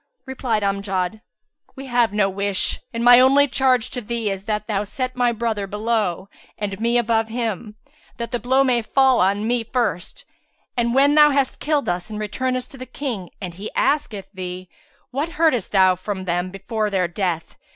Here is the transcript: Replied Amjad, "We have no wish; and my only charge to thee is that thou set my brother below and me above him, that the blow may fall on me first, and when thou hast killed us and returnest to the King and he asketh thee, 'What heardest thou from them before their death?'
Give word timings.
Replied 0.25 0.63
Amjad, 0.63 1.21
"We 1.75 1.85
have 1.85 2.11
no 2.11 2.27
wish; 2.27 2.79
and 2.91 3.03
my 3.03 3.19
only 3.19 3.47
charge 3.47 3.91
to 3.91 4.01
thee 4.01 4.31
is 4.31 4.45
that 4.45 4.65
thou 4.65 4.83
set 4.83 5.15
my 5.15 5.31
brother 5.31 5.67
below 5.67 6.27
and 6.57 6.79
me 6.81 6.97
above 6.97 7.27
him, 7.27 7.75
that 8.17 8.31
the 8.31 8.39
blow 8.39 8.63
may 8.63 8.81
fall 8.81 9.19
on 9.21 9.47
me 9.47 9.63
first, 9.63 10.25
and 10.75 10.95
when 10.95 11.13
thou 11.13 11.29
hast 11.29 11.59
killed 11.59 11.87
us 11.87 12.09
and 12.09 12.17
returnest 12.19 12.71
to 12.71 12.79
the 12.79 12.87
King 12.87 13.29
and 13.39 13.53
he 13.53 13.69
asketh 13.75 14.31
thee, 14.33 14.69
'What 15.11 15.33
heardest 15.33 15.71
thou 15.71 15.95
from 15.95 16.25
them 16.25 16.49
before 16.49 16.89
their 16.89 17.07
death?' 17.07 17.55